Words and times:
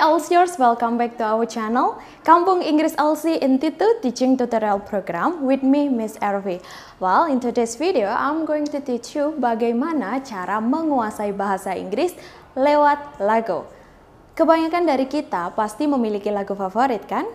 Alsiers, 0.00 0.56
welcome 0.56 0.96
back 0.96 1.20
to 1.20 1.24
our 1.28 1.44
channel 1.44 2.00
Kampung 2.24 2.64
Inggris 2.64 2.96
Alsi 2.96 3.36
Institute 3.36 4.00
Teaching 4.00 4.32
Tutorial 4.32 4.80
Program 4.80 5.44
with 5.44 5.60
me 5.60 5.92
Miss 5.92 6.16
Ervi. 6.24 6.64
Well, 6.96 7.28
in 7.28 7.36
today's 7.36 7.76
video, 7.76 8.08
I'm 8.08 8.48
going 8.48 8.64
to 8.72 8.80
teach 8.80 9.12
you 9.12 9.36
bagaimana 9.36 10.24
cara 10.24 10.56
menguasai 10.56 11.36
bahasa 11.36 11.76
Inggris 11.76 12.16
lewat 12.56 13.20
lagu. 13.20 13.68
Kebanyakan 14.32 14.88
dari 14.88 15.04
kita 15.04 15.52
pasti 15.52 15.84
memiliki 15.84 16.32
lagu 16.32 16.56
favorit 16.56 17.04
kan? 17.04 17.28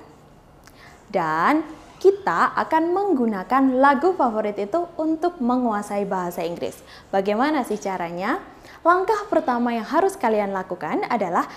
Dan 1.13 1.61
kita 2.01 2.49
akan 2.57 2.97
menggunakan 2.97 3.77
lagu 3.77 4.17
favorit 4.17 4.57
itu 4.57 4.89
untuk 4.97 5.37
menguasai 5.37 6.09
bahasa 6.09 6.41
Inggris. 6.41 6.81
Bagaimana 7.13 7.61
sih 7.61 7.77
caranya? 7.77 8.41
Langkah 8.85 9.25
pertama 9.29 9.73
yang 9.73 9.85
harus 9.85 10.13
kalian 10.13 10.53
lakukan 10.53 11.05
adalah 11.09 11.49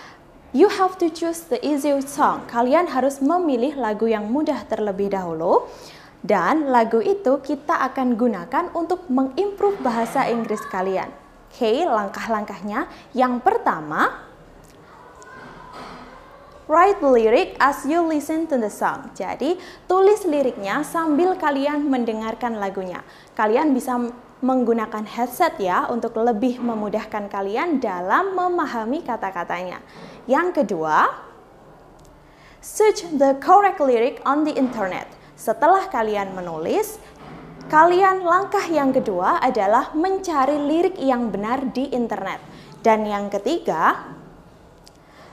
You 0.57 0.73
have 0.73 0.97
to 1.05 1.13
choose 1.13 1.45
the 1.53 1.61
easy 1.61 1.93
song. 2.09 2.49
Kalian 2.49 2.89
harus 2.89 3.21
memilih 3.21 3.77
lagu 3.77 4.09
yang 4.09 4.33
mudah 4.33 4.65
terlebih 4.65 5.13
dahulu. 5.13 5.69
Dan 6.25 6.73
lagu 6.73 7.05
itu 7.05 7.45
kita 7.45 7.77
akan 7.93 8.17
gunakan 8.17 8.73
untuk 8.73 9.05
mengimprove 9.13 9.77
bahasa 9.85 10.25
Inggris 10.25 10.65
kalian. 10.73 11.13
Oke, 11.53 11.69
okay, 11.69 11.77
langkah-langkahnya. 11.85 12.89
Yang 13.13 13.45
pertama, 13.45 14.25
write 16.65 16.97
the 16.97 17.11
lyric 17.13 17.53
as 17.61 17.85
you 17.85 18.01
listen 18.01 18.49
to 18.49 18.57
the 18.57 18.73
song. 18.73 19.13
Jadi, 19.13 19.61
tulis 19.85 20.25
liriknya 20.25 20.81
sambil 20.81 21.37
kalian 21.37 21.93
mendengarkan 21.93 22.57
lagunya. 22.57 23.05
Kalian 23.37 23.77
bisa 23.77 24.01
menggunakan 24.39 25.03
headset 25.03 25.59
ya 25.59 25.91
untuk 25.91 26.15
lebih 26.19 26.63
memudahkan 26.63 27.27
kalian 27.27 27.83
dalam 27.83 28.39
memahami 28.39 29.03
kata-katanya. 29.03 29.83
Yang 30.31 30.63
kedua, 30.63 31.11
search 32.63 33.07
the 33.19 33.35
correct 33.43 33.83
lyric 33.83 34.23
on 34.23 34.47
the 34.47 34.55
internet. 34.55 35.11
Setelah 35.39 35.87
kalian 35.91 36.35
menulis, 36.35 36.99
kalian 37.71 38.23
langkah 38.23 38.63
yang 38.67 38.91
kedua 38.91 39.43
adalah 39.43 39.95
mencari 39.95 40.59
lirik 40.59 40.99
yang 40.99 41.31
benar 41.31 41.71
di 41.71 41.91
internet. 41.91 42.39
Dan 42.83 43.07
yang 43.07 43.27
ketiga, 43.31 44.18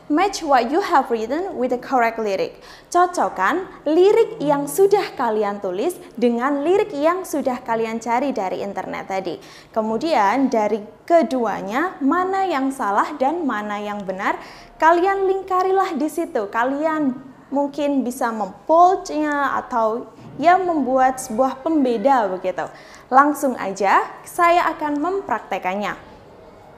Match 0.06 0.46
what 0.46 0.70
you 0.70 0.86
have 0.86 1.10
written 1.10 1.58
with 1.58 1.74
the 1.74 1.82
correct 1.82 2.22
lyric. 2.22 2.62
Cocokkan 2.94 3.66
lirik 3.90 4.38
yang 4.38 4.70
sudah 4.70 5.18
kalian 5.18 5.58
tulis 5.58 5.98
dengan 6.14 6.62
lirik 6.62 6.94
yang 6.94 7.26
sudah 7.26 7.58
kalian 7.66 7.98
cari 7.98 8.30
dari 8.30 8.62
internet 8.62 9.10
tadi. 9.10 9.42
Kemudian 9.74 10.46
dari 10.54 10.86
keduanya, 11.10 11.98
mana 12.06 12.46
yang 12.46 12.70
salah 12.70 13.18
dan 13.18 13.50
mana 13.50 13.82
yang 13.82 13.98
benar, 14.06 14.38
kalian 14.78 15.26
lingkarilah 15.26 15.98
di 15.98 16.06
situ. 16.06 16.54
Kalian 16.54 17.18
mungkin 17.50 18.06
bisa 18.06 18.30
memboldnya 18.30 19.58
atau 19.58 20.06
ya 20.38 20.62
membuat 20.62 21.18
sebuah 21.18 21.66
pembeda 21.66 22.30
begitu. 22.30 22.70
Langsung 23.10 23.58
aja 23.58 24.06
saya 24.22 24.70
akan 24.70 25.02
mempraktekannya. 25.02 26.15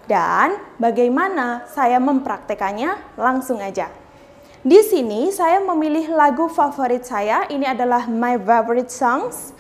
Dan 0.07 0.55
bagaimana 0.79 1.67
saya 1.67 1.99
mempraktekannya? 1.99 3.19
Langsung 3.19 3.59
aja. 3.59 3.91
Di 4.67 4.83
sini 4.83 5.31
saya 5.31 5.63
memilih 5.63 6.11
lagu 6.11 6.47
favorit 6.51 7.07
saya, 7.07 7.47
ini 7.47 7.67
adalah 7.67 8.07
my 8.07 8.35
favorite 8.39 8.91
songs. 8.91 9.55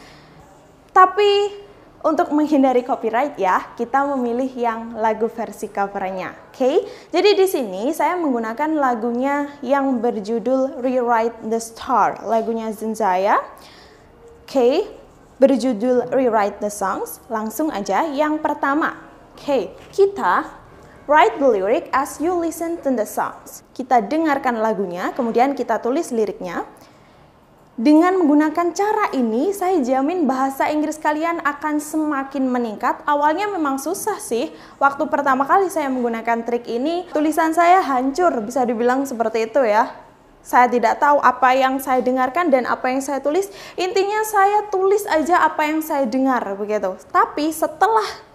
Tapi 0.91 1.63
untuk 2.03 2.31
menghindari 2.31 2.83
copyright 2.83 3.35
ya, 3.39 3.71
kita 3.75 4.03
memilih 4.15 4.51
yang 4.51 4.95
lagu 4.99 5.31
versi 5.31 5.71
covernya. 5.71 6.35
Oke, 6.51 6.59
okay? 6.59 6.75
jadi 7.11 7.39
di 7.39 7.47
sini 7.47 7.83
saya 7.95 8.19
menggunakan 8.19 8.75
lagunya 8.75 9.51
yang 9.63 9.99
berjudul 10.03 10.79
Rewrite 10.81 11.39
the 11.45 11.59
Star, 11.59 12.23
lagunya 12.27 12.71
Zenzaya. 12.75 13.39
Oke, 14.43 14.51
okay? 14.51 14.75
berjudul 15.39 16.11
Rewrite 16.11 16.59
the 16.59 16.71
Songs. 16.71 17.23
Langsung 17.31 17.71
aja 17.71 18.07
yang 18.11 18.41
pertama, 18.43 19.06
Okay, 19.37 19.69
kita 19.93 20.49
write 21.05 21.37
the 21.37 21.45
lyric 21.45 21.93
as 21.93 22.17
you 22.17 22.33
listen 22.33 22.81
to 22.81 22.89
the 22.89 23.05
songs. 23.05 23.61
Kita 23.69 24.01
dengarkan 24.01 24.57
lagunya, 24.57 25.13
kemudian 25.13 25.53
kita 25.53 25.77
tulis 25.77 26.09
liriknya. 26.09 26.65
Dengan 27.77 28.17
menggunakan 28.17 28.73
cara 28.73 29.13
ini, 29.13 29.53
saya 29.53 29.77
jamin 29.85 30.25
bahasa 30.25 30.73
Inggris 30.73 30.97
kalian 30.97 31.45
akan 31.45 31.77
semakin 31.77 32.49
meningkat. 32.49 33.05
Awalnya 33.05 33.45
memang 33.45 33.77
susah 33.77 34.17
sih. 34.17 34.49
Waktu 34.81 35.05
pertama 35.05 35.45
kali 35.45 35.69
saya 35.69 35.85
menggunakan 35.85 36.41
trik 36.41 36.65
ini, 36.65 37.05
tulisan 37.13 37.53
saya 37.53 37.85
hancur, 37.85 38.41
bisa 38.41 38.65
dibilang 38.65 39.05
seperti 39.05 39.53
itu 39.53 39.61
ya. 39.61 39.93
Saya 40.41 40.65
tidak 40.65 40.97
tahu 40.97 41.21
apa 41.21 41.53
yang 41.53 41.77
saya 41.77 42.01
dengarkan 42.01 42.49
dan 42.49 42.65
apa 42.65 42.89
yang 42.89 43.05
saya 43.05 43.21
tulis. 43.21 43.53
Intinya 43.77 44.25
saya 44.25 44.65
tulis 44.73 45.05
aja 45.05 45.45
apa 45.45 45.69
yang 45.69 45.85
saya 45.85 46.09
dengar 46.09 46.41
begitu. 46.57 46.97
Tapi 47.13 47.53
setelah 47.53 48.25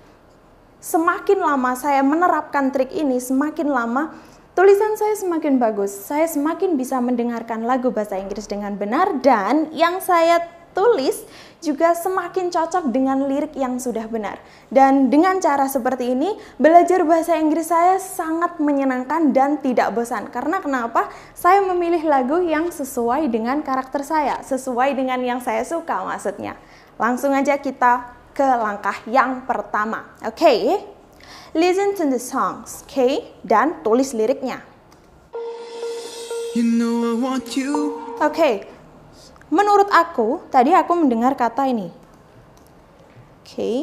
semakin 0.82 1.38
lama 1.38 1.78
saya 1.78 2.02
menerapkan 2.02 2.74
trik 2.74 2.90
ini, 2.90 3.22
semakin 3.22 3.70
lama 3.70 4.10
tulisan 4.58 4.98
saya 4.98 5.14
semakin 5.14 5.62
bagus. 5.62 5.94
Saya 5.94 6.26
semakin 6.26 6.74
bisa 6.74 6.98
mendengarkan 6.98 7.62
lagu 7.62 7.94
bahasa 7.94 8.18
Inggris 8.18 8.50
dengan 8.50 8.74
benar 8.74 9.22
dan 9.22 9.70
yang 9.70 10.02
saya 10.02 10.42
tulis 10.72 11.22
juga 11.62 11.94
semakin 11.94 12.50
cocok 12.50 12.90
dengan 12.90 13.30
lirik 13.30 13.54
yang 13.54 13.78
sudah 13.78 14.10
benar. 14.10 14.42
Dan 14.66 15.12
dengan 15.12 15.38
cara 15.38 15.70
seperti 15.70 16.10
ini, 16.10 16.34
belajar 16.58 17.06
bahasa 17.06 17.38
Inggris 17.38 17.70
saya 17.70 18.02
sangat 18.02 18.58
menyenangkan 18.58 19.30
dan 19.30 19.62
tidak 19.62 19.94
bosan. 19.94 20.26
Karena 20.32 20.58
kenapa? 20.58 21.06
Saya 21.38 21.62
memilih 21.62 22.02
lagu 22.02 22.42
yang 22.42 22.74
sesuai 22.74 23.30
dengan 23.30 23.62
karakter 23.62 24.02
saya, 24.02 24.42
sesuai 24.42 24.98
dengan 24.98 25.22
yang 25.22 25.38
saya 25.38 25.62
suka 25.62 26.02
maksudnya. 26.02 26.58
Langsung 26.98 27.30
aja 27.30 27.54
kita 27.60 28.21
ke 28.32 28.44
langkah 28.44 28.96
yang 29.08 29.44
pertama. 29.44 30.16
Oke, 30.24 30.40
okay? 30.40 30.58
listen 31.52 31.92
to 31.96 32.08
the 32.08 32.20
songs, 32.20 32.84
oke? 32.84 32.92
Okay? 32.92 33.12
Dan 33.44 33.84
tulis 33.84 34.16
liriknya. 34.16 34.64
You 36.52 36.68
know 36.68 37.16
Oke, 37.16 37.88
okay. 38.20 38.54
menurut 39.48 39.88
aku 39.88 40.44
tadi 40.52 40.76
aku 40.76 40.92
mendengar 40.92 41.32
kata 41.32 41.64
ini. 41.64 41.88
Oke, 43.40 43.56
okay. 43.56 43.76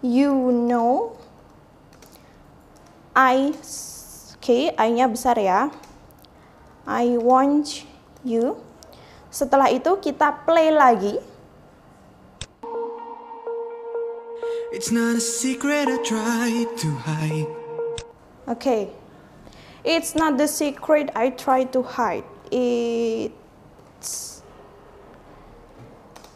you 0.00 0.32
know, 0.52 1.20
I, 3.12 3.52
oke, 3.52 4.40
okay, 4.40 4.72
I-nya 4.72 5.04
besar 5.08 5.36
ya. 5.36 5.68
I 6.88 7.20
want 7.20 7.84
you. 8.24 8.56
Setelah 9.28 9.68
itu 9.68 10.00
kita 10.00 10.48
play 10.48 10.72
lagi. 10.72 11.20
It's 14.68 14.92
not 14.92 15.16
a 15.16 15.24
secret 15.24 15.88
I 15.88 15.96
try 16.04 16.68
to 16.68 16.88
hide. 17.08 17.48
Okay. 18.44 18.92
It's 19.80 20.12
not 20.12 20.36
the 20.36 20.44
secret 20.44 21.08
I 21.16 21.32
try 21.32 21.64
to 21.72 21.80
hide. 21.80 22.28
It's 22.52 24.44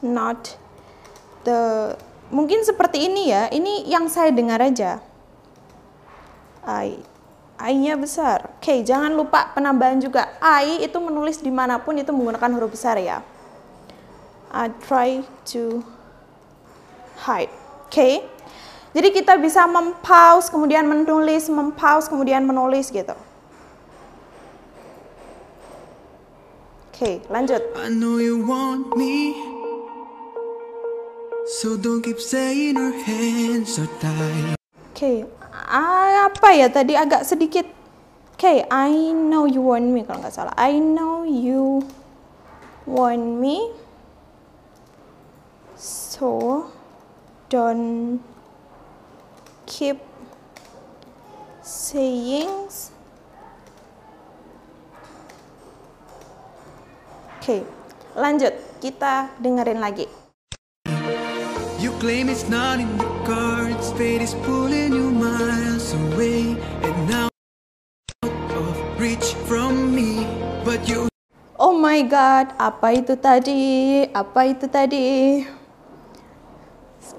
not 0.01 0.57
the 1.45 1.93
mungkin 2.33 2.65
seperti 2.65 3.05
ini 3.05 3.37
ya. 3.37 3.53
Ini 3.53 3.85
yang 3.85 4.09
saya 4.09 4.33
dengar 4.33 4.65
aja. 4.65 5.05
I 6.65 7.05
I-nya 7.61 8.01
besar. 8.01 8.49
Oke, 8.57 8.65
okay, 8.65 8.79
jangan 8.81 9.13
lupa 9.13 9.53
penambahan 9.53 10.01
juga. 10.01 10.41
I 10.41 10.81
itu 10.81 10.97
menulis 10.97 11.45
di 11.45 11.53
mana 11.53 11.77
pun 11.77 12.01
itu 12.01 12.09
menggunakan 12.09 12.49
huruf 12.57 12.73
besar 12.73 12.97
ya. 12.97 13.21
I 14.49 14.73
try 14.81 15.21
to 15.53 15.85
hide. 17.29 17.62
Oke. 17.93 18.01
Okay? 18.01 18.15
Jadi 18.97 19.09
kita 19.13 19.37
bisa 19.37 19.69
mempause 19.69 20.49
kemudian 20.49 20.89
menulis, 20.89 21.49
mempause 21.53 22.09
kemudian 22.09 22.45
menulis 22.45 22.89
gitu. 22.89 23.13
Oke, 26.93 26.97
okay, 26.97 27.15
lanjut. 27.29 27.61
I 27.77 27.93
know 27.93 28.17
you 28.17 28.41
want 28.41 28.97
me. 28.97 29.33
So 31.61 31.77
don't 31.81 32.05
keep 32.05 32.21
saying 32.21 32.81
our 32.81 32.97
hands 33.05 33.81
are 33.81 33.93
tied. 34.01 34.57
Oke, 34.93 34.97
okay. 34.97 35.17
apa 36.29 36.49
ya 36.53 36.69
tadi 36.69 36.93
agak 36.93 37.25
sedikit. 37.25 37.65
Oke, 38.37 38.45
okay, 38.45 38.59
I 38.69 39.13
know 39.17 39.45
you 39.45 39.65
want 39.65 39.89
me 39.89 40.05
kalau 40.05 40.21
nggak 40.21 40.37
salah. 40.37 40.57
I 40.57 40.77
know 40.81 41.25
you 41.25 41.81
want 42.85 43.41
me. 43.41 43.73
So 45.81 46.69
don't 47.53 48.25
keep 49.69 50.01
saying 51.61 52.49
Oke, 57.43 57.59
okay, 57.59 57.61
lanjut. 58.17 58.57
Kita 58.81 59.35
dengerin 59.37 59.83
lagi. 59.83 60.09
You 61.83 61.93
claim 61.99 62.31
it's 62.31 62.47
not 62.49 62.79
in 62.79 62.89
the 62.97 63.11
cards, 63.27 63.91
fate 63.99 64.23
is 64.23 64.33
pulling 64.47 64.95
you 64.95 65.11
miles 65.11 65.91
away, 65.93 66.55
and 66.87 66.97
now 67.11 67.27
of 68.55 68.79
reach 68.97 69.35
from 69.45 69.91
me, 69.91 70.25
but 70.63 70.81
you 70.87 71.11
Oh 71.59 71.75
my 71.75 72.07
god, 72.07 72.55
apa 72.63 72.95
itu 72.95 73.19
tadi? 73.19 74.07
Apa 74.15 74.55
itu 74.55 74.71
tadi? 74.71 75.07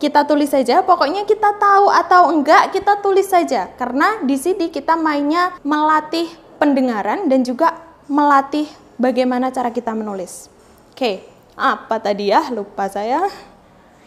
Kita 0.02 0.28
tulis 0.28 0.52
saja, 0.52 0.84
pokoknya 0.84 1.24
kita 1.24 1.56
tahu 1.58 1.88
atau 1.88 2.34
enggak 2.34 2.76
kita 2.76 3.00
tulis 3.00 3.30
saja. 3.30 3.72
Karena 3.78 4.20
di 4.26 4.36
sini 4.36 4.68
kita 4.68 5.00
mainnya 5.00 5.56
melatih 5.64 6.28
pendengaran 6.60 7.28
dan 7.32 7.44
juga 7.44 7.78
melatih 8.08 8.68
bagaimana 9.00 9.50
cara 9.50 9.72
kita 9.72 9.96
menulis. 9.96 10.52
Oke, 10.92 11.24
apa 11.56 11.98
tadi 12.02 12.30
ya? 12.30 12.52
Lupa 12.52 12.90
saya. 12.90 13.28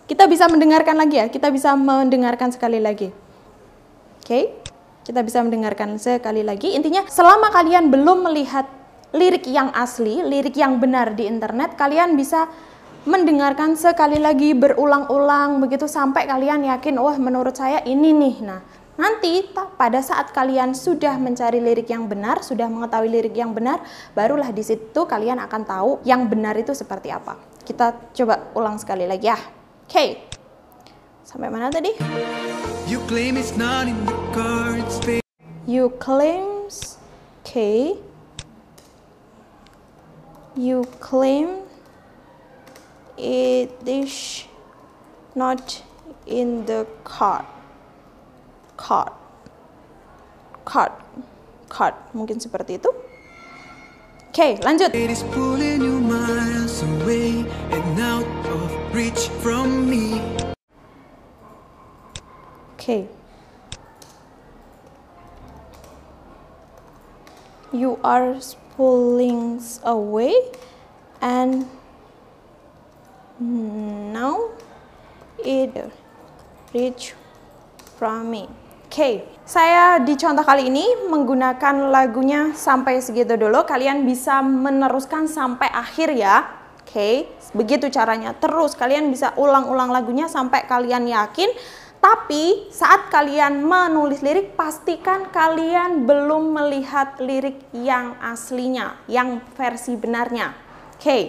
Kita 0.07 0.31
bisa 0.31 0.47
mendengarkan 0.47 0.95
lagi 0.95 1.19
ya, 1.19 1.27
kita 1.27 1.51
bisa 1.51 1.75
mendengarkan 1.75 2.55
sekali 2.55 2.79
lagi. 2.79 3.11
Oke, 4.23 4.55
kita 5.03 5.23
bisa 5.23 5.43
mendengarkan 5.43 5.99
sekali 5.99 6.47
lagi. 6.47 6.79
Intinya 6.79 7.03
selama 7.11 7.51
kalian 7.51 7.91
belum 7.91 8.27
melihat 8.31 8.71
lirik 9.15 9.47
yang 9.51 9.75
asli, 9.75 10.23
lirik 10.23 10.55
yang 10.55 10.79
benar 10.79 11.19
di 11.19 11.27
internet, 11.27 11.75
kalian 11.75 12.15
bisa 12.15 12.47
mendengarkan 13.07 13.79
sekali 13.79 14.19
lagi 14.19 14.53
berulang-ulang 14.53 15.63
begitu 15.63 15.87
sampai 15.87 16.27
kalian 16.27 16.67
yakin, 16.67 16.99
wah 16.99 17.15
menurut 17.17 17.55
saya 17.55 17.79
ini 17.87 18.11
nih. 18.11 18.37
Nah, 18.43 18.61
nanti 18.99 19.47
pada 19.55 20.03
saat 20.03 20.35
kalian 20.35 20.75
sudah 20.75 21.15
mencari 21.17 21.63
lirik 21.63 21.87
yang 21.87 22.11
benar, 22.11 22.43
sudah 22.43 22.67
mengetahui 22.67 23.09
lirik 23.09 23.39
yang 23.39 23.55
benar, 23.55 23.81
barulah 24.13 24.51
di 24.51 24.67
situ 24.67 25.07
kalian 25.07 25.39
akan 25.39 25.63
tahu 25.63 25.91
yang 26.03 26.27
benar 26.27 26.59
itu 26.59 26.75
seperti 26.75 27.15
apa. 27.15 27.39
Kita 27.63 28.13
coba 28.13 28.51
ulang 28.59 28.77
sekali 28.83 29.07
lagi 29.07 29.31
ya. 29.31 29.39
Oke. 29.39 29.91
Okay. 29.91 30.11
Sampai 31.23 31.51
mana 31.51 31.71
tadi? 31.71 31.95
You 32.87 33.03
claim 33.11 33.35
it's 33.35 33.55
not 33.55 33.91
in 33.91 33.99
the 34.07 34.15
cards, 34.31 35.03
You 35.67 35.91
claims, 35.99 37.03
okay 37.43 37.99
you 40.57 40.89
claim 41.05 41.66
it 43.19 43.73
is 43.85 44.45
not 45.35 45.83
in 46.27 46.65
the 46.65 46.87
card 47.05 47.45
card 48.77 49.13
card 50.65 50.93
card 51.69 51.95
mungkin 52.13 52.41
seperti 52.41 52.81
itu. 52.81 52.93
Oke 54.37 54.37
okay, 54.37 54.53
lanjut. 54.61 54.93
It 54.93 55.09
is 55.09 55.25
pulling 55.33 55.81
you 55.81 55.97
miles 55.97 56.85
away 56.85 57.49
and 57.73 57.97
out 57.97 58.29
of 58.53 58.69
reach 58.93 59.33
from 59.41 59.89
me. 59.89 60.21
Oke 62.77 62.77
okay. 62.77 63.03
you 67.77 67.99
are 68.05 68.37
pulling 68.77 69.61
away 69.85 70.35
and 71.21 71.67
now 73.39 74.53
it 75.41 75.73
reach 76.73 77.13
from 77.97 78.33
me. 78.33 78.45
Oke, 78.87 78.93
okay. 79.03 79.15
saya 79.45 80.01
di 80.01 80.15
contoh 80.17 80.47
kali 80.47 80.73
ini 80.73 81.11
menggunakan 81.11 81.91
lagunya 81.91 82.55
sampai 82.57 83.03
segitu 83.03 83.37
dulu. 83.37 83.67
Kalian 83.67 84.09
bisa 84.09 84.41
meneruskan 84.41 85.29
sampai 85.29 85.69
akhir 85.69 86.17
ya. 86.17 86.47
Oke, 86.81 86.93
okay. 86.93 87.15
begitu 87.53 87.93
caranya. 87.93 88.33
Terus 88.39 88.73
kalian 88.79 89.11
bisa 89.11 89.37
ulang-ulang 89.37 89.91
lagunya 89.91 90.31
sampai 90.31 90.65
kalian 90.65 91.11
yakin 91.11 91.51
tapi 92.07 92.71
saat 92.71 93.11
kalian 93.11 93.67
menulis 93.67 94.23
lirik, 94.23 94.55
pastikan 94.55 95.27
kalian 95.35 96.07
belum 96.07 96.55
melihat 96.55 97.19
lirik 97.19 97.67
yang 97.75 98.15
aslinya, 98.23 99.01
yang 99.11 99.43
versi 99.59 99.99
benarnya. 99.99 100.55
Oke, 100.95 101.03
okay. 101.03 101.23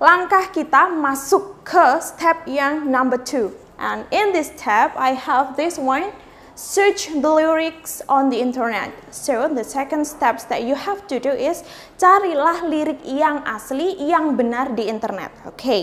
Langkah 0.00 0.48
kita 0.48 0.88
masuk 0.90 1.62
ke 1.62 2.00
step 2.00 2.48
yang 2.48 2.88
number 2.88 3.20
two. 3.20 3.52
And 3.76 4.08
in 4.10 4.32
this 4.32 4.50
step, 4.56 4.96
I 4.96 5.12
have 5.14 5.54
this 5.54 5.76
one, 5.76 6.12
search 6.56 7.12
the 7.12 7.30
lyrics 7.30 8.00
on 8.08 8.32
the 8.32 8.40
internet. 8.40 8.92
So 9.12 9.46
the 9.46 9.64
second 9.64 10.08
steps 10.08 10.48
that 10.48 10.64
you 10.64 10.74
have 10.74 11.04
to 11.12 11.20
do 11.20 11.32
is 11.32 11.62
carilah 12.00 12.64
lirik 12.64 13.00
yang 13.04 13.44
asli, 13.44 13.96
yang 14.00 14.36
benar 14.36 14.72
di 14.72 14.88
internet. 14.88 15.32
Oke, 15.44 15.56
okay. 15.56 15.82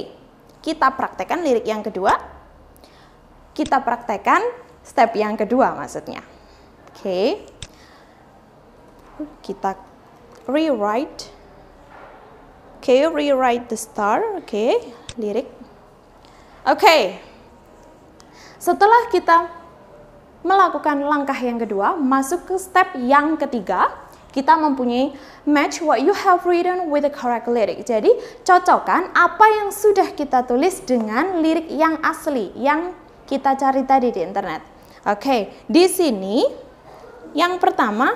kita 0.65 0.93
praktekkan 0.93 1.45
lirik 1.45 1.65
yang 1.65 1.85
kedua 1.85 2.37
kita 3.57 3.81
praktekkan 3.81 4.45
step 4.85 5.17
yang 5.17 5.33
kedua 5.33 5.73
maksudnya. 5.73 6.21
Oke. 6.93 7.01
Okay. 7.01 7.27
Kita 9.41 9.73
rewrite. 10.45 11.33
Okay, 12.87 13.03
rewrite 13.03 13.67
the 13.67 13.75
star. 13.75 14.23
Okay. 14.39 14.79
lirik. 15.19 15.43
Oke. 16.63 16.79
Okay. 16.79 17.01
Setelah 18.55 19.11
kita 19.11 19.51
melakukan 20.39 21.03
langkah 21.03 21.35
yang 21.35 21.59
kedua, 21.59 21.99
masuk 21.99 22.47
ke 22.47 22.55
step 22.55 22.95
yang 22.95 23.35
ketiga, 23.35 23.91
kita 24.31 24.55
mempunyai 24.55 25.11
match 25.43 25.83
what 25.83 25.99
you 25.99 26.15
have 26.15 26.47
written 26.47 26.87
with 26.87 27.03
the 27.03 27.11
correct 27.11 27.51
lyric. 27.51 27.83
Jadi, 27.83 28.15
cocokkan 28.47 29.11
apa 29.11 29.45
yang 29.51 29.67
sudah 29.67 30.15
kita 30.15 30.47
tulis 30.47 30.79
dengan 30.87 31.43
lirik 31.43 31.67
yang 31.67 31.99
asli, 31.99 32.55
yang 32.55 32.95
kita 33.27 33.59
cari 33.59 33.83
tadi 33.83 34.15
di 34.15 34.23
internet. 34.23 34.63
Oke, 35.03 35.19
okay, 35.19 35.41
di 35.67 35.91
sini 35.91 36.47
yang 37.35 37.59
pertama 37.59 38.15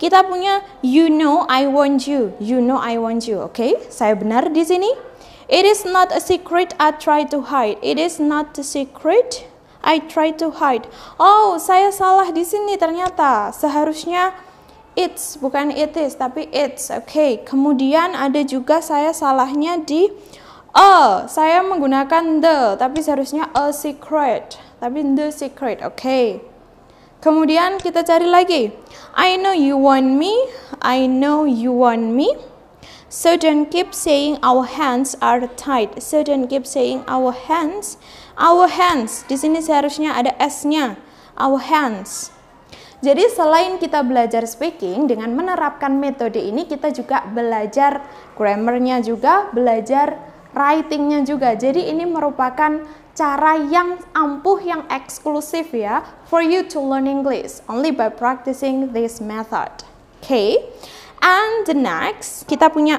kita 0.00 0.26
punya 0.26 0.62
you 0.82 1.06
know 1.08 1.46
I 1.46 1.66
want 1.70 2.06
you. 2.08 2.34
You 2.42 2.58
know 2.60 2.78
I 2.78 2.98
want 2.98 3.26
you. 3.26 3.42
Oke, 3.44 3.54
okay? 3.54 3.72
saya 3.88 4.18
benar 4.18 4.50
di 4.50 4.62
sini. 4.66 4.90
It 5.44 5.68
is 5.68 5.84
not 5.84 6.08
a 6.10 6.24
secret 6.24 6.72
I 6.80 6.96
try 6.96 7.28
to 7.28 7.52
hide. 7.52 7.76
It 7.84 8.00
is 8.00 8.16
not 8.16 8.56
a 8.56 8.64
secret 8.64 9.44
I 9.84 10.00
try 10.00 10.32
to 10.40 10.56
hide. 10.56 10.88
Oh, 11.20 11.60
saya 11.60 11.92
salah 11.92 12.32
di 12.32 12.42
sini 12.42 12.80
ternyata. 12.80 13.52
Seharusnya 13.52 14.32
it's 14.96 15.36
bukan 15.36 15.68
it 15.68 15.92
is 16.00 16.16
tapi 16.16 16.48
it's. 16.48 16.88
Oke. 16.88 17.04
Okay. 17.06 17.32
Kemudian 17.44 18.16
ada 18.16 18.40
juga 18.40 18.80
saya 18.80 19.12
salahnya 19.12 19.84
di 19.84 20.08
A, 20.74 21.22
saya 21.30 21.62
menggunakan 21.62 22.42
the, 22.42 22.74
tapi 22.74 22.98
seharusnya 22.98 23.46
a 23.54 23.70
secret. 23.70 24.58
Tapi 24.82 25.06
the 25.14 25.30
secret, 25.30 25.78
oke. 25.86 25.94
Okay. 25.94 26.42
Kemudian 27.24 27.80
kita 27.80 28.04
cari 28.04 28.28
lagi. 28.28 28.68
I 29.16 29.40
know 29.40 29.56
you 29.56 29.80
want 29.80 30.20
me, 30.20 30.36
I 30.84 31.08
know 31.08 31.48
you 31.48 31.72
want 31.72 32.12
me. 32.12 32.36
So 33.08 33.40
don't 33.40 33.72
keep 33.72 33.96
saying 33.96 34.44
our 34.44 34.68
hands 34.68 35.16
are 35.24 35.48
tight. 35.56 36.04
So 36.04 36.20
don't 36.20 36.52
keep 36.52 36.68
saying 36.68 37.00
our 37.08 37.32
hands. 37.32 37.96
Our 38.36 38.68
hands. 38.68 39.24
Di 39.24 39.40
sini 39.40 39.64
seharusnya 39.64 40.12
ada 40.12 40.36
s-nya. 40.36 41.00
Our 41.40 41.64
hands. 41.64 42.28
Jadi 43.00 43.24
selain 43.32 43.80
kita 43.80 44.04
belajar 44.04 44.44
speaking 44.44 45.08
dengan 45.08 45.32
menerapkan 45.32 45.96
metode 45.96 46.36
ini 46.36 46.68
kita 46.68 46.92
juga 46.92 47.24
belajar 47.24 48.04
grammarnya 48.36 49.00
juga, 49.00 49.48
belajar 49.48 50.20
writingnya 50.52 51.24
juga. 51.24 51.56
Jadi 51.56 51.88
ini 51.88 52.04
merupakan 52.04 52.84
cara 53.14 53.56
yang 53.56 54.02
ampuh, 54.12 54.58
yang 54.62 54.82
eksklusif 54.90 55.70
ya, 55.70 56.02
for 56.26 56.42
you 56.42 56.66
to 56.66 56.82
learn 56.82 57.06
English 57.06 57.62
only 57.70 57.94
by 57.94 58.10
practicing 58.10 58.90
this 58.90 59.22
method. 59.22 59.86
Okay, 60.20 60.60
and 61.22 61.66
the 61.66 61.76
next 61.76 62.46
kita 62.50 62.68
punya 62.70 62.98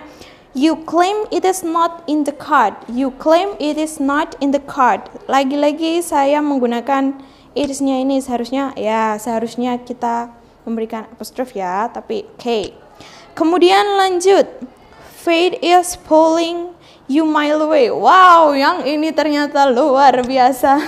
You 0.56 0.88
claim 0.88 1.28
it 1.36 1.44
is 1.44 1.68
not 1.68 2.08
in 2.08 2.24
the 2.24 2.32
card. 2.32 2.80
You 2.88 3.12
claim 3.20 3.60
it 3.60 3.76
is 3.76 4.00
not 4.00 4.40
in 4.40 4.56
the 4.56 4.64
card. 4.64 5.04
Lagi-lagi 5.28 6.00
saya 6.00 6.40
menggunakan 6.40 7.20
it 7.52 7.68
is-nya 7.68 8.00
ini 8.00 8.24
seharusnya 8.24 8.72
ya 8.80 9.20
seharusnya 9.20 9.84
kita 9.84 10.32
memberikan 10.64 11.12
apostrophe 11.12 11.60
ya, 11.60 11.92
tapi. 11.92 12.24
Okay. 12.40 12.72
Kemudian 13.36 14.00
lanjut. 14.00 14.48
Fate 15.26 15.58
is 15.60 15.98
pulling 15.98 16.75
You 17.06 17.22
Mile 17.22 17.70
Away. 17.70 17.94
Wow, 17.94 18.58
yang 18.58 18.82
ini 18.82 19.14
ternyata 19.14 19.70
luar 19.70 20.26
biasa. 20.26 20.74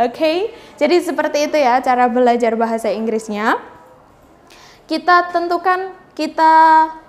Oke, 0.00 0.12
okay? 0.12 0.36
jadi 0.76 1.00
seperti 1.00 1.48
itu 1.48 1.56
ya 1.56 1.80
cara 1.80 2.08
belajar 2.12 2.56
bahasa 2.60 2.92
Inggrisnya. 2.92 3.56
Kita 4.84 5.32
tentukan, 5.32 5.96
kita 6.12 6.52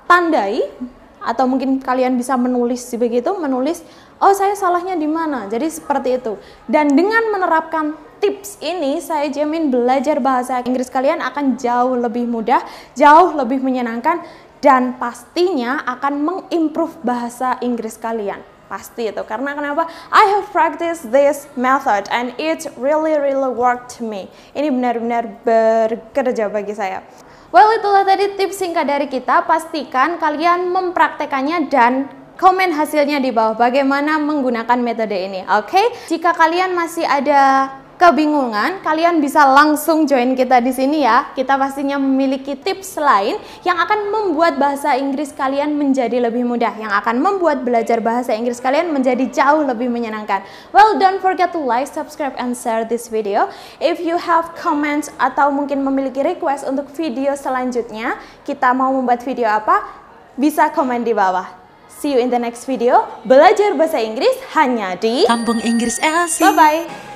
tandai 0.08 0.64
atau 1.22 1.46
mungkin 1.46 1.78
kalian 1.84 2.16
bisa 2.16 2.34
menulis 2.40 2.88
begitu, 2.98 3.36
menulis 3.36 3.84
oh 4.24 4.32
saya 4.32 4.56
salahnya 4.56 4.96
di 4.96 5.08
mana. 5.12 5.52
Jadi 5.52 5.68
seperti 5.68 6.16
itu. 6.16 6.40
Dan 6.72 6.96
dengan 6.96 7.36
menerapkan 7.36 8.00
tips 8.22 8.62
ini 8.62 9.02
saya 9.02 9.28
jamin 9.28 9.74
belajar 9.74 10.22
bahasa 10.22 10.62
Inggris 10.64 10.88
kalian 10.88 11.20
akan 11.20 11.58
jauh 11.60 12.00
lebih 12.00 12.30
mudah, 12.30 12.64
jauh 12.94 13.34
lebih 13.36 13.60
menyenangkan 13.60 14.24
dan 14.62 15.02
pastinya 15.02 15.82
akan 15.90 16.22
mengimprove 16.22 16.96
bahasa 17.02 17.58
Inggris 17.60 17.98
kalian. 17.98 18.40
Pasti 18.72 19.12
itu. 19.12 19.20
Karena 19.28 19.52
kenapa? 19.52 19.84
I 20.08 20.40
have 20.40 20.48
practiced 20.56 21.12
this 21.12 21.52
method 21.60 22.08
and 22.08 22.32
it 22.40 22.64
really 22.80 23.20
really 23.20 23.52
worked 23.52 24.00
to 24.00 24.08
me. 24.08 24.32
Ini 24.56 24.72
benar-benar 24.72 25.44
bekerja 25.44 26.48
bagi 26.48 26.72
saya. 26.72 27.04
Well, 27.52 27.68
itulah 27.76 28.08
tadi 28.08 28.40
tips 28.40 28.64
singkat 28.64 28.88
dari 28.88 29.12
kita. 29.12 29.44
Pastikan 29.44 30.16
kalian 30.16 30.72
mempraktekannya 30.72 31.68
dan 31.68 32.08
komen 32.40 32.72
hasilnya 32.72 33.20
di 33.20 33.36
bawah 33.36 33.60
bagaimana 33.60 34.16
menggunakan 34.24 34.80
metode 34.80 35.20
ini. 35.20 35.44
Oke, 35.60 35.76
okay? 35.76 35.86
jika 36.08 36.32
kalian 36.32 36.72
masih 36.72 37.04
ada 37.04 37.68
kebingungan, 38.02 38.82
kalian 38.82 39.22
bisa 39.22 39.46
langsung 39.46 40.10
join 40.10 40.34
kita 40.34 40.58
di 40.58 40.74
sini 40.74 41.06
ya. 41.06 41.30
Kita 41.38 41.54
pastinya 41.54 42.02
memiliki 42.02 42.58
tips 42.58 42.98
lain 42.98 43.38
yang 43.62 43.78
akan 43.78 44.10
membuat 44.10 44.58
bahasa 44.58 44.98
Inggris 44.98 45.30
kalian 45.30 45.78
menjadi 45.78 46.18
lebih 46.18 46.42
mudah, 46.42 46.74
yang 46.82 46.90
akan 46.90 47.22
membuat 47.22 47.62
belajar 47.62 48.02
bahasa 48.02 48.34
Inggris 48.34 48.58
kalian 48.58 48.90
menjadi 48.90 49.30
jauh 49.30 49.62
lebih 49.62 49.94
menyenangkan. 49.94 50.42
Well, 50.74 50.98
don't 50.98 51.22
forget 51.22 51.54
to 51.54 51.62
like, 51.62 51.86
subscribe, 51.86 52.34
and 52.42 52.58
share 52.58 52.90
this 52.90 53.06
video. 53.06 53.54
If 53.78 54.02
you 54.02 54.18
have 54.18 54.58
comments 54.58 55.14
atau 55.22 55.54
mungkin 55.54 55.86
memiliki 55.86 56.26
request 56.26 56.66
untuk 56.66 56.90
video 56.98 57.38
selanjutnya, 57.38 58.18
kita 58.42 58.74
mau 58.74 58.90
membuat 58.98 59.22
video 59.22 59.46
apa, 59.46 59.86
bisa 60.34 60.74
komen 60.74 61.06
di 61.06 61.14
bawah. 61.14 61.46
See 62.02 62.18
you 62.18 62.18
in 62.18 62.34
the 62.34 62.42
next 62.42 62.66
video. 62.66 63.06
Belajar 63.30 63.78
bahasa 63.78 64.02
Inggris 64.02 64.34
hanya 64.58 64.98
di 64.98 65.30
Kampung 65.30 65.62
Inggris 65.62 66.02
Elsie. 66.02 66.42
Bye-bye. 66.50 67.11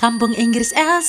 Kampung 0.00 0.36
Inggris 0.36 0.72
Els 0.76 1.08